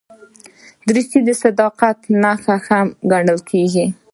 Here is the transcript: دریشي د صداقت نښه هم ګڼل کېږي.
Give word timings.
دریشي 0.87 1.19
د 1.27 1.29
صداقت 1.43 1.97
نښه 2.21 2.55
هم 2.67 2.87
ګڼل 3.11 3.39
کېږي. 3.49 3.85